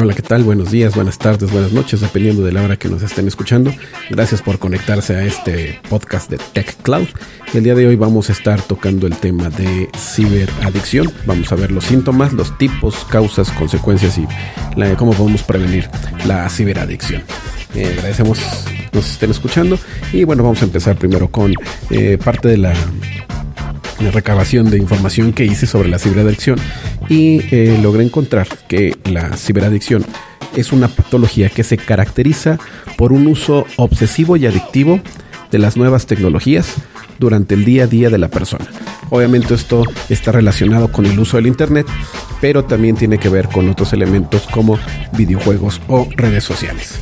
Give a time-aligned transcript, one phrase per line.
[0.00, 0.44] Hola, ¿qué tal?
[0.44, 3.74] Buenos días, buenas tardes, buenas noches, dependiendo de la hora que nos estén escuchando.
[4.08, 7.08] Gracias por conectarse a este podcast de Tech Cloud.
[7.54, 11.12] El día de hoy vamos a estar tocando el tema de ciberadicción.
[11.26, 14.26] Vamos a ver los síntomas, los tipos, causas, consecuencias y
[14.96, 15.90] cómo podemos prevenir
[16.24, 17.22] la ciberadicción.
[17.74, 18.38] Eh, agradecemos
[18.92, 19.78] nos estén escuchando
[20.12, 21.54] y bueno, vamos a empezar primero con
[21.90, 22.74] eh, parte de la
[24.12, 26.58] recabación de información que hice sobre la ciberadicción
[27.08, 30.04] y eh, logré encontrar que la ciberadicción
[30.56, 32.58] es una patología que se caracteriza
[32.96, 35.00] por un uso obsesivo y adictivo
[35.50, 36.74] de las nuevas tecnologías
[37.18, 38.66] durante el día a día de la persona.
[39.10, 41.86] Obviamente esto está relacionado con el uso del Internet,
[42.40, 44.78] pero también tiene que ver con otros elementos como
[45.12, 46.98] videojuegos o redes sociales.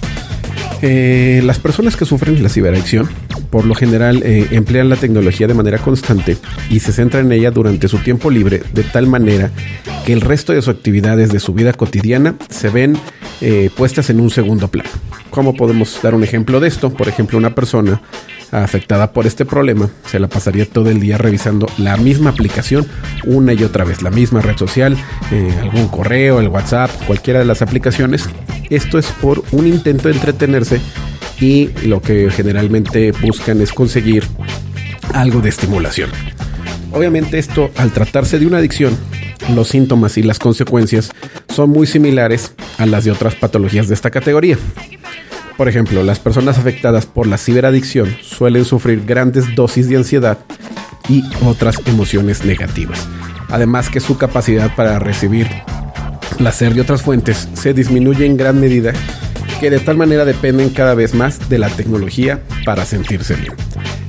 [0.83, 3.09] Eh, las personas que sufren la ciberadicción
[3.51, 6.37] por lo general eh, emplean la tecnología de manera constante
[6.71, 9.51] y se centran en ella durante su tiempo libre de tal manera
[10.07, 12.97] que el resto de sus actividades de su vida cotidiana se ven
[13.41, 14.91] eh, puestas en un segundo plano.
[15.31, 16.91] ¿Cómo podemos dar un ejemplo de esto?
[16.91, 18.01] Por ejemplo, una persona
[18.53, 22.87] afectada por este problema se la pasaría todo el día revisando la misma aplicación
[23.25, 24.97] una y otra vez, la misma red social,
[25.31, 28.29] eh, algún correo, el WhatsApp, cualquiera de las aplicaciones.
[28.69, 30.81] Esto es por un intento de entretenerse
[31.41, 34.25] y lo que generalmente buscan es conseguir
[35.15, 36.11] algo de estimulación.
[36.93, 38.97] Obviamente esto, al tratarse de una adicción,
[39.55, 41.11] los síntomas y las consecuencias
[41.49, 44.59] son muy similares a las de otras patologías de esta categoría.
[45.61, 50.39] Por ejemplo, las personas afectadas por la ciberadicción suelen sufrir grandes dosis de ansiedad
[51.07, 53.07] y otras emociones negativas.
[53.51, 55.49] Además que su capacidad para recibir
[56.39, 58.95] placer de otras fuentes se disminuye en gran medida
[59.61, 63.53] que de tal manera dependen cada vez más de la tecnología para sentirse bien.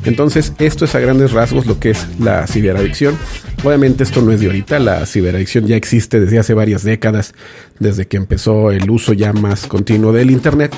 [0.06, 3.18] Entonces, esto es a grandes rasgos lo que es la ciberadicción.
[3.62, 7.34] Obviamente esto no es de ahorita, la ciberadicción ya existe desde hace varias décadas,
[7.78, 10.74] desde que empezó el uso ya más continuo del Internet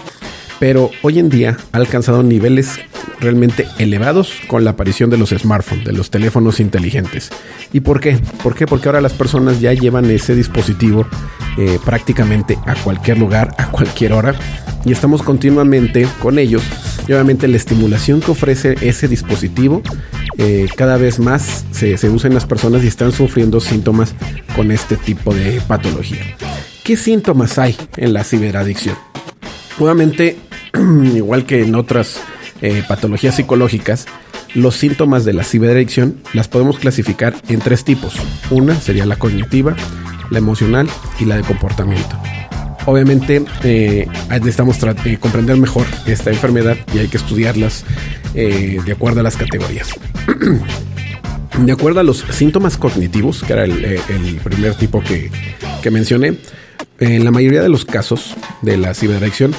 [0.60, 2.80] pero hoy en día ha alcanzado niveles
[3.20, 7.30] realmente elevados con la aparición de los smartphones, de los teléfonos inteligentes.
[7.72, 8.20] ¿Y por qué?
[8.44, 8.68] ¿Por qué?
[8.68, 11.08] Porque ahora las personas ya llevan ese dispositivo
[11.58, 14.36] eh, prácticamente a cualquier lugar, a cualquier hora,
[14.86, 16.64] y estamos continuamente con ellos.
[17.08, 19.82] Y obviamente la estimulación que ofrece ese dispositivo
[20.38, 24.14] eh, cada vez más se, se usa en las personas y están sufriendo síntomas
[24.56, 26.24] con este tipo de patología.
[26.84, 29.13] ¿Qué síntomas hay en la ciberadicción?
[29.80, 30.38] Nuevamente,
[31.16, 32.22] igual que en otras
[32.62, 34.06] eh, patologías psicológicas,
[34.54, 38.16] los síntomas de la ciberadicción las podemos clasificar en tres tipos.
[38.52, 39.76] Una sería la cognitiva,
[40.30, 40.88] la emocional
[41.20, 42.18] y la de comportamiento.
[42.86, 47.86] Obviamente eh, necesitamos eh, comprender mejor esta enfermedad y hay que estudiarlas
[48.34, 49.90] de acuerdo a las categorías.
[51.58, 55.30] de acuerdo a los síntomas cognitivos, que era el, primer tipo que,
[55.82, 56.38] que mencioné,
[57.04, 59.54] en la mayoría de los casos de la ciberadicción,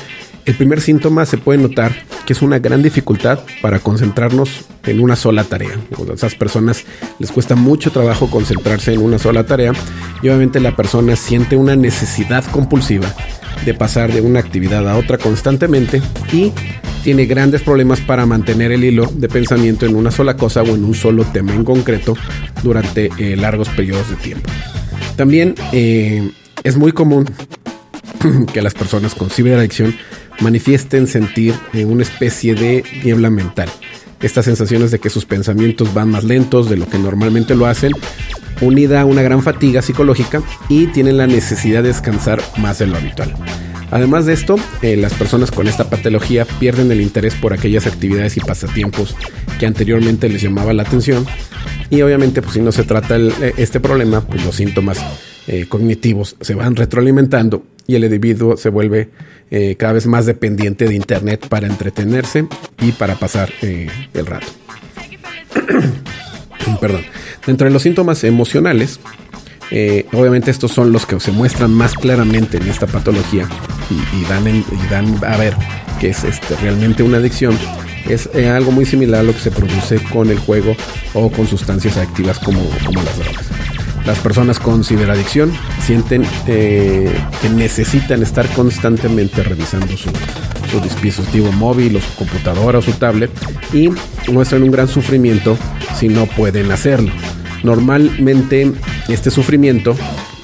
[0.46, 1.94] el primer síntoma se puede notar
[2.26, 5.78] que es una gran dificultad para concentrarnos en una sola tarea.
[6.10, 6.84] A esas personas
[7.18, 9.72] les cuesta mucho trabajo concentrarse en una sola tarea
[10.22, 13.14] y obviamente la persona siente una necesidad compulsiva
[13.64, 16.02] de pasar de una actividad a otra constantemente
[16.32, 16.52] y
[17.02, 20.84] tiene grandes problemas para mantener el hilo de pensamiento en una sola cosa o en
[20.84, 22.16] un solo tema en concreto
[22.62, 24.50] durante eh, largos periodos de tiempo.
[25.16, 26.30] También eh,
[26.64, 27.26] es muy común
[28.52, 29.94] que las personas con ciberadicción
[30.40, 33.68] manifiesten sentir una especie de niebla mental.
[34.20, 37.92] Estas sensaciones de que sus pensamientos van más lentos de lo que normalmente lo hacen,
[38.60, 42.96] unida a una gran fatiga psicológica y tienen la necesidad de descansar más de lo
[42.96, 43.34] habitual.
[43.90, 48.36] Además de esto, eh, las personas con esta patología pierden el interés por aquellas actividades
[48.38, 49.14] y pasatiempos
[49.58, 51.26] que anteriormente les llamaba la atención
[51.90, 54.98] y obviamente pues si no se trata eh, este problema, pues los síntomas
[55.46, 59.10] eh, cognitivos se van retroalimentando y el individuo se vuelve
[59.50, 62.46] eh, cada vez más dependiente de Internet para entretenerse
[62.80, 64.46] y para pasar eh, el rato.
[66.80, 67.02] Perdón.
[67.46, 69.00] Dentro de los síntomas emocionales,
[70.12, 73.46] obviamente estos son los que se muestran más claramente en esta patología
[73.90, 75.54] y, dan, y dan a ver
[76.00, 77.58] que es este, realmente una adicción.
[78.08, 80.74] Es algo muy similar a lo que se produce con el juego
[81.12, 83.73] o con sustancias activas como, como las drogas.
[84.06, 87.10] Las personas con ciberadicción sienten eh,
[87.40, 90.10] que necesitan estar constantemente revisando su,
[90.82, 93.30] dispositivo móvil o su computadora o su tablet
[93.72, 93.90] y
[94.32, 95.56] muestran un gran sufrimiento
[95.96, 97.12] si no pueden hacerlo.
[97.62, 98.72] Normalmente
[99.08, 99.96] este sufrimiento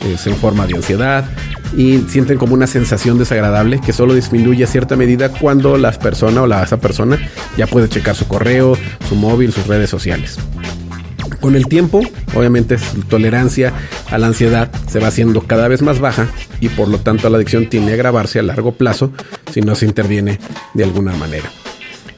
[0.04, 1.28] es en forma de ansiedad,
[1.76, 6.42] y sienten como una sensación desagradable que solo disminuye a cierta medida cuando la persona
[6.42, 7.18] o la, esa persona
[7.56, 8.76] ya puede checar su correo,
[9.08, 10.38] su móvil, sus redes sociales.
[11.40, 12.02] Con el tiempo,
[12.34, 13.72] obviamente su tolerancia
[14.10, 16.28] a la ansiedad se va haciendo cada vez más baja
[16.60, 19.12] y por lo tanto la adicción tiende a agravarse a largo plazo
[19.50, 20.38] si no se interviene
[20.75, 21.50] de alguna manera.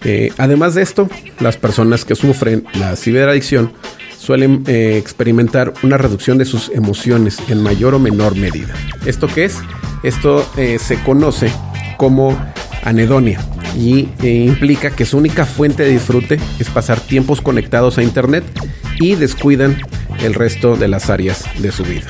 [0.05, 1.09] Eh, además de esto,
[1.39, 3.73] las personas que sufren la ciberadicción
[4.19, 8.75] suelen eh, experimentar una reducción de sus emociones en mayor o menor medida.
[9.07, 9.59] ¿Esto qué es?
[10.03, 11.53] Esto eh, se conoce
[11.97, 12.37] como
[12.85, 13.41] anedonia
[13.77, 18.45] y implica que su única fuente de disfrute es pasar tiempos conectados a Internet
[19.01, 19.79] y descuidan
[20.21, 22.09] el resto de las áreas de su vida.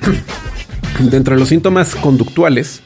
[1.00, 2.82] Dentro de los síntomas conductuales,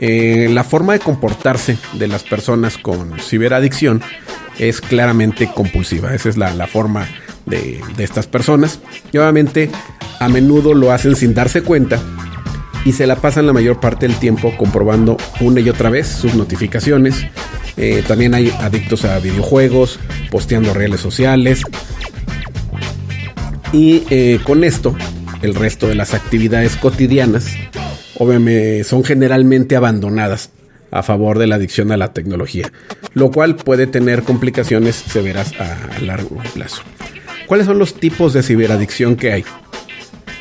[0.00, 4.02] eh, la forma de comportarse de las personas con ciberadicción
[4.58, 6.14] es claramente compulsiva.
[6.14, 7.06] Esa es la, forma
[7.46, 8.80] de, de, estas personas.
[9.12, 9.70] Y obviamente
[10.18, 12.00] a menudo lo hacen sin darse cuenta
[12.88, 16.34] y se la pasan la mayor parte del tiempo comprobando una y otra vez sus
[16.34, 17.26] notificaciones.
[17.76, 20.00] Eh, también hay adictos a videojuegos,
[20.30, 21.60] posteando redes sociales.
[23.74, 24.96] Y eh, con esto,
[25.42, 27.48] el resto de las actividades cotidianas
[28.16, 30.48] obviamente son generalmente abandonadas
[30.90, 32.72] a favor de la adicción a la tecnología,
[33.12, 36.80] lo cual puede tener complicaciones severas a largo plazo.
[37.46, 39.44] ¿Cuáles son los tipos de ciberadicción que hay?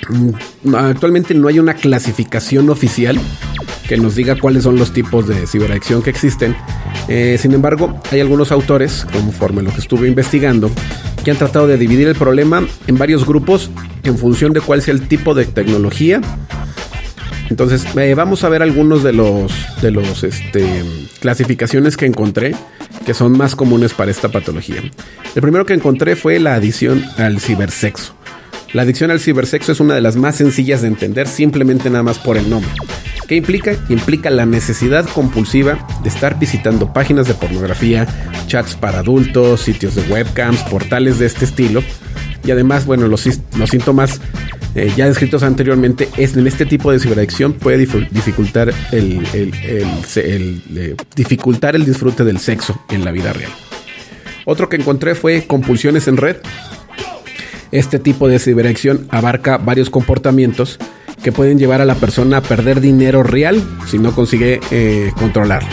[0.09, 3.19] Mm, actualmente no hay una clasificación oficial
[3.87, 6.55] que nos diga cuáles son los tipos de ciberadicción que existen.
[7.07, 10.69] Eh, sin embargo, hay algunos autores, conforme lo que estuve investigando,
[11.23, 13.71] que han tratado de dividir el problema en varios grupos
[14.03, 16.21] en función de cuál sea el tipo de tecnología.
[17.49, 20.83] Entonces, eh, vamos a ver algunos de los de los este,
[21.21, 22.55] clasificaciones que encontré
[23.05, 24.81] que son más comunes para esta patología.
[25.33, 28.16] El primero que encontré fue la adición al cibersexo.
[28.73, 32.19] La adicción al cibersexo es una de las más sencillas de entender simplemente nada más
[32.19, 32.69] por el nombre.
[33.27, 33.75] ¿Qué implica?
[33.89, 38.07] Implica la necesidad compulsiva de estar visitando páginas de pornografía,
[38.47, 41.81] chats para adultos, sitios de webcams, portales de este estilo.
[42.45, 44.21] Y además, bueno, los, síntomas
[44.75, 51.75] eh, ya descritos anteriormente es en este tipo de ciberadicción puede dificultar el, eh, dificultar
[51.75, 53.51] el disfrute del sexo en la vida real.
[54.45, 56.37] Otro que encontré fue compulsiones en red.
[57.71, 60.79] Este tipo de ciberadicción abarca varios comportamientos
[61.23, 65.69] que pueden llevar a la persona a perder dinero real si no consigue eh, controlarlo.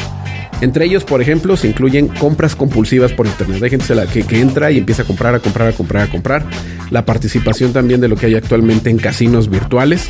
[0.61, 3.63] Entre ellos, por ejemplo, se incluyen compras compulsivas por internet.
[3.63, 6.47] Hay gente que, que, entra y empieza a comprar, a comprar, a comprar, a comprar.
[6.91, 10.09] La participación también de lo que hay actualmente en casinos virtuales.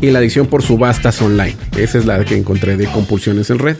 [0.00, 1.56] Y la adicción por subastas online.
[1.76, 3.76] Esa es la que encontré de compulsiones en red.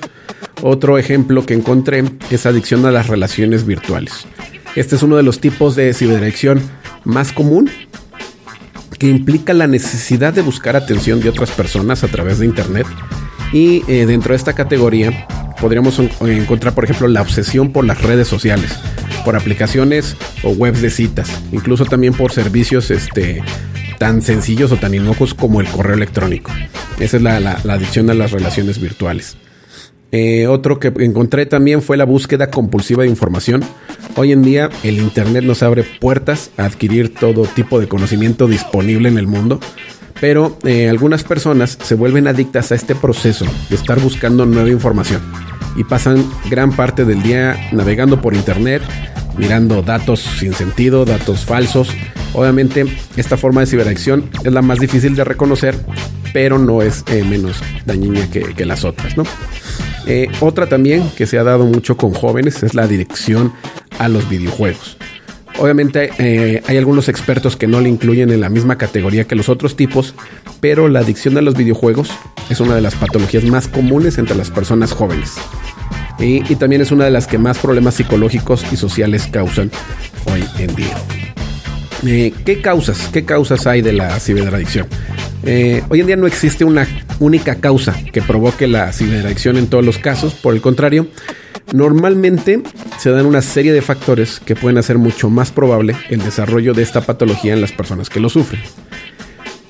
[0.63, 4.27] Otro ejemplo que encontré es adicción a las relaciones virtuales.
[4.77, 6.61] Este es uno de los tipos de ciberadicción
[7.05, 7.71] más común
[8.99, 12.87] que implica la necesidad de buscar atención de otras personas a través de Internet.
[13.53, 15.27] Y eh, dentro de esta categoría
[15.61, 18.79] podríamos encontrar, por ejemplo, la obsesión por las redes sociales,
[19.25, 23.43] por aplicaciones o webs de citas, incluso también por servicios este,
[23.99, 26.51] tan sencillos o tan inocuos como el correo electrónico.
[26.99, 27.37] Esa es la,
[27.69, 29.37] adicción a las relaciones virtuales.
[30.17, 33.65] Eh, otro que encontré también fue la búsqueda compulsiva de información
[34.17, 39.09] Hoy en día el Internet nos abre puertas a adquirir todo tipo de conocimiento disponible
[39.09, 39.59] en el mundo,
[40.21, 45.21] pero eh, algunas personas se vuelven adictas a este proceso de estar buscando nueva información
[45.75, 48.83] y pasan gran parte del día navegando por Internet,
[49.37, 51.89] mirando datos sin sentido, datos falsos.
[52.35, 55.75] Obviamente esta forma de ciberadicción es la más difícil de reconocer,
[56.33, 59.25] pero no es eh, menos dañina que, que las otras, ¿no?
[60.07, 63.53] Eh, otra también que se ha dado mucho con jóvenes es la dirección
[63.99, 64.97] a los videojuegos.
[65.59, 69.49] Obviamente eh, hay algunos expertos que no le incluyen en la misma categoría que los
[69.49, 70.15] otros tipos,
[70.61, 72.11] pero la adicción a los videojuegos
[72.51, 75.35] es una de las patologías más comunes entre las personas jóvenes.
[76.19, 79.71] Y, también es una de las que más problemas psicológicos y sociales causan
[80.27, 80.97] hoy en día.
[82.07, 83.09] Eh, ¿Qué causas?
[83.13, 84.87] ¿Qué causas hay de la ciberadicción?
[85.47, 86.87] Eh, hoy en día no existe una
[87.21, 91.09] única causa que provoque la ciberadicción en todos los casos, por el contrario,
[91.73, 92.63] normalmente
[92.99, 96.83] se dan una serie de factores que pueden hacer mucho más probable el desarrollo de
[96.83, 98.63] esta patología en las personas que lo sufren.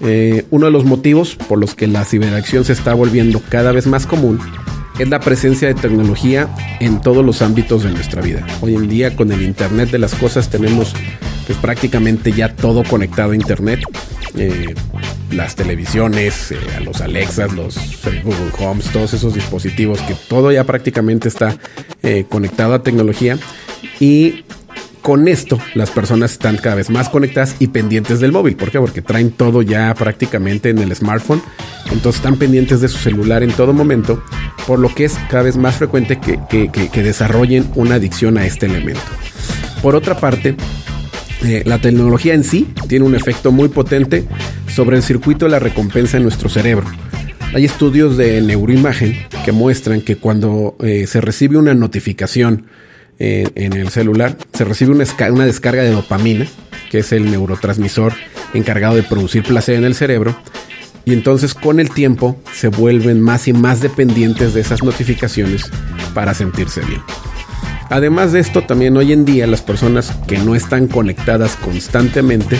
[0.00, 3.86] Eh, uno de los motivos por los que la ciberadicción se está volviendo cada vez
[3.86, 4.38] más común
[4.98, 6.48] es la presencia de tecnología
[6.80, 8.46] en todos los ámbitos de nuestra vida.
[8.60, 10.94] Hoy en día con el Internet de las Cosas tenemos
[11.46, 13.80] pues, prácticamente ya todo conectado a Internet.
[14.36, 14.74] Eh,
[15.30, 17.76] las televisiones, eh, los Alexas, los
[18.24, 21.56] Google Homes, todos esos dispositivos que todo ya prácticamente está
[22.02, 23.38] eh, conectado a tecnología
[24.00, 24.44] y
[25.04, 28.56] con esto las personas están cada vez más conectadas y pendientes del móvil.
[28.56, 28.78] ¿Por qué?
[28.78, 31.42] Porque traen todo ya prácticamente en el smartphone.
[31.92, 34.24] Entonces están pendientes de su celular en todo momento,
[34.66, 39.02] por lo que es cada vez más frecuente que, desarrollen una adicción a este elemento.
[39.82, 40.56] Por otra parte,
[41.44, 44.24] eh, la tecnología en sí tiene un efecto muy potente
[44.66, 46.86] sobre el circuito de la recompensa en nuestro cerebro.
[47.54, 52.66] Hay estudios de neuroimagen que muestran que cuando eh, se recibe una notificación
[53.18, 56.46] eh, en el celular, se recibe una, una descarga de dopamina,
[56.90, 58.14] que es el neurotransmisor
[58.54, 60.36] encargado de producir placer en el cerebro,
[61.04, 65.70] y entonces con el tiempo se vuelven más y más dependientes de esas notificaciones
[66.14, 67.02] para sentirse bien.
[67.90, 72.58] Además de esto, también hoy en día las personas que no están conectadas constantemente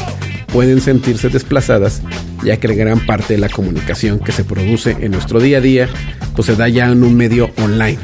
[0.52, 2.02] pueden sentirse desplazadas,
[2.44, 5.88] ya que gran parte de la comunicación que se produce en nuestro día a día,
[6.36, 7.98] pues se da ya en un medio online.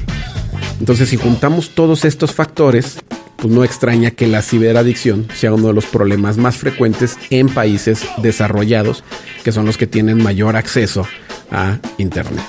[0.81, 2.99] Entonces, si juntamos todos estos factores,
[3.37, 8.03] pues no extraña que la ciberadicción sea uno de los problemas más frecuentes en países
[8.19, 9.05] desarrollados,
[9.45, 11.07] que son los que tienen mayor acceso
[11.51, 12.45] a Internet.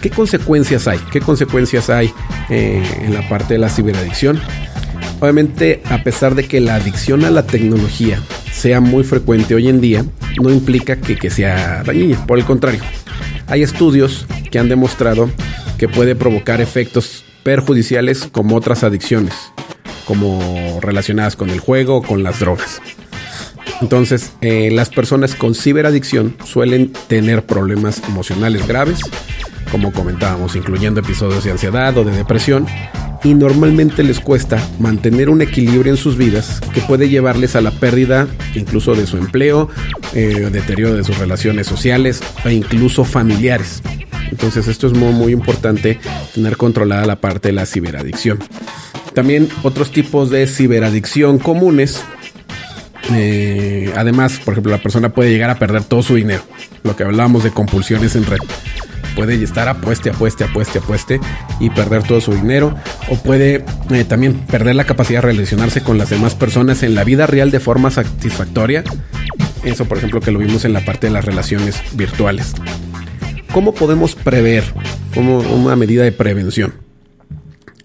[0.00, 0.98] ¿Qué consecuencias hay?
[1.12, 2.12] ¿Qué consecuencias hay
[2.48, 4.40] eh, en la parte de la ciberadicción?
[5.20, 9.80] Obviamente, a pesar de que la adicción a la tecnología sea muy frecuente hoy en
[9.82, 10.04] día,
[10.40, 12.26] no implica que, sea dañina.
[12.26, 12.80] Por el contrario,
[13.46, 15.30] hay estudios que han demostrado
[15.76, 19.34] que puede provocar efectos perjudiciales como otras adicciones,
[20.06, 22.80] como relacionadas con el juego o con las drogas.
[23.82, 29.00] Entonces, eh, las personas con ciberadicción suelen tener problemas emocionales graves,
[29.70, 32.66] como comentábamos, incluyendo episodios de ansiedad o de depresión,
[33.22, 37.70] y normalmente les cuesta mantener un equilibrio en sus vidas que puede llevarles a la
[37.70, 39.68] pérdida incluso de su empleo,
[40.14, 43.82] eh, deterioro de sus relaciones sociales e incluso familiares.
[44.30, 45.98] Entonces esto es muy, muy importante
[46.34, 48.38] tener controlada la parte de la ciberadicción.
[49.14, 52.02] También otros tipos de ciberadicción comunes.
[53.12, 56.42] Eh, además, por ejemplo, la persona puede llegar a perder todo su dinero.
[56.84, 58.38] Lo que hablábamos de compulsiones en red
[59.14, 61.20] puede estar apueste, apueste, apueste, apueste
[61.58, 62.74] y perder todo su dinero.
[63.08, 67.04] O puede eh, también perder la capacidad de relacionarse con las demás personas en la
[67.04, 68.84] vida real de forma satisfactoria.
[69.64, 72.54] Eso, por ejemplo, que lo vimos en la parte de las relaciones virtuales.
[73.52, 74.64] ¿Cómo podemos prever?
[75.14, 76.74] Como una medida de prevención.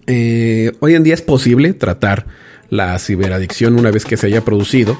[0.06, 2.26] Eh, hoy en día es posible tratar
[2.70, 4.96] la ciberadicción una vez que se haya producido,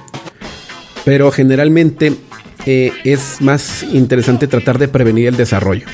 [1.04, 2.14] pero generalmente
[2.66, 5.86] eh, es más interesante tratar de prevenir el desarrollo.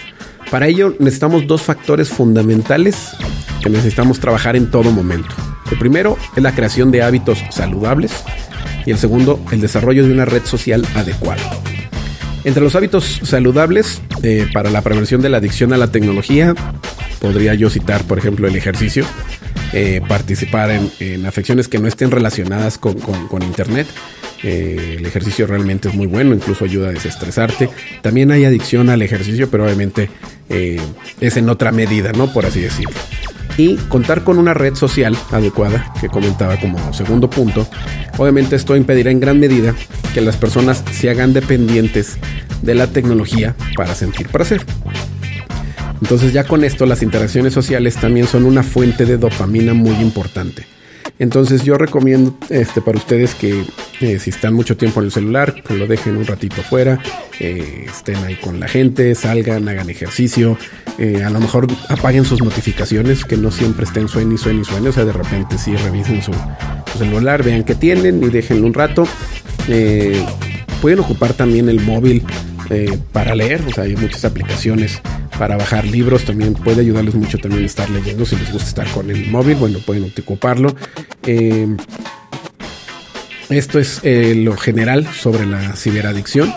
[0.52, 3.16] Para ello necesitamos dos factores fundamentales
[3.62, 5.34] que necesitamos trabajar en todo momento.
[5.70, 8.12] El primero es la creación de hábitos saludables
[8.84, 11.40] y el segundo el desarrollo de una red social adecuada.
[12.44, 16.54] Entre los hábitos saludables eh, para la prevención de la adicción a la tecnología,
[17.18, 19.06] podría yo citar, por ejemplo, el ejercicio,
[19.72, 23.86] eh, participar en, afecciones que no estén relacionadas con Internet,
[24.42, 27.68] eh, el ejercicio realmente es muy bueno, incluso ayuda a desestresarte.
[28.00, 30.10] También hay adicción al ejercicio, pero obviamente
[30.48, 30.80] eh,
[31.20, 32.32] es en otra medida, ¿no?
[32.32, 32.94] Por así decirlo.
[33.56, 37.68] Y contar con una red social adecuada, que comentaba como segundo punto.
[38.16, 39.74] Obviamente esto impedirá en gran medida
[40.14, 42.16] que las personas se hagan dependientes
[42.62, 44.64] de la tecnología para sentir placer.
[46.00, 50.66] Entonces ya con esto las interacciones sociales también son una fuente de dopamina muy importante.
[51.18, 53.64] Entonces yo recomiendo este, para ustedes que
[54.02, 56.98] eh, si están mucho tiempo en el celular, que lo dejen un ratito fuera,
[57.38, 60.58] eh, estén ahí con la gente, salgan, hagan ejercicio,
[60.98, 64.64] eh, a lo mejor apaguen sus notificaciones, que no siempre estén suene y suene y
[64.64, 66.32] suene, o sea, de repente sí revisen su,
[66.98, 69.06] celular, vean qué tienen y déjenlo un rato.
[70.80, 72.22] pueden ocupar también el móvil
[73.12, 75.00] para leer, o sea, hay muchas aplicaciones
[75.38, 79.10] para bajar libros, también puede ayudarles mucho también estar leyendo, si les gusta estar con
[79.10, 80.74] el móvil, bueno, pueden ocuparlo.
[81.26, 81.68] Eh,
[83.52, 86.52] esto es eh, lo general sobre la ciberadicción.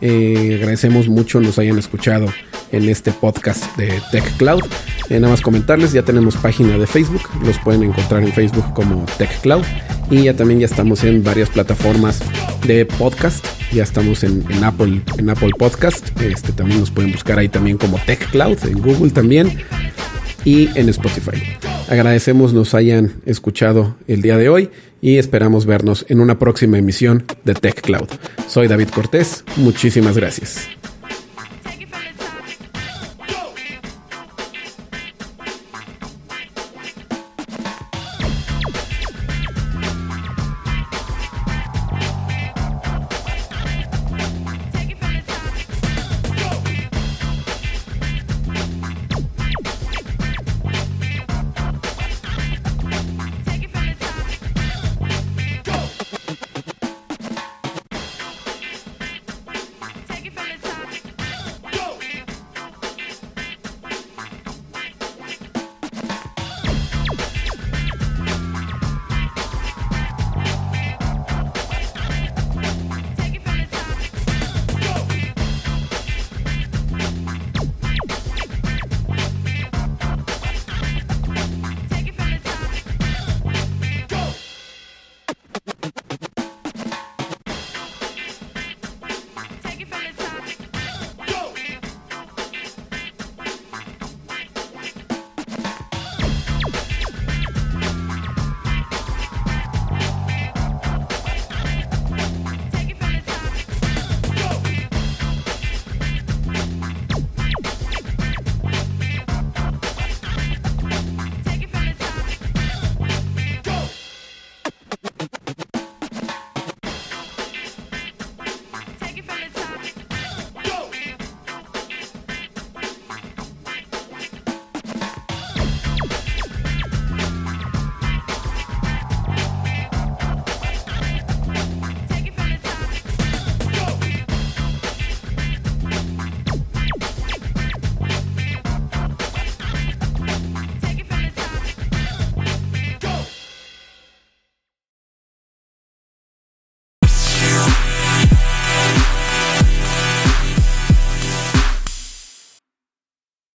[0.00, 2.26] Eh, agradecemos mucho nos hayan escuchado
[2.72, 4.62] en este podcast de Tech Cloud.
[5.08, 9.40] nada más comentarles, ya tenemos página de Facebook, los pueden encontrar en Facebook como Tech
[9.40, 9.64] Cloud
[10.10, 12.20] y ya también ya estamos en varias plataformas
[12.66, 13.44] de podcast.
[13.72, 16.08] Ya estamos en, Apple, en Apple Podcast.
[16.20, 19.58] Este también nos pueden buscar ahí también como Tech Cloud, en Google también
[20.46, 21.42] y en Spotify.
[21.88, 24.70] Agradecemos nos hayan escuchado el día de hoy
[25.02, 28.08] y esperamos vernos en una próxima emisión de Tech Cloud.
[28.48, 30.68] Soy David Cortés, muchísimas gracias.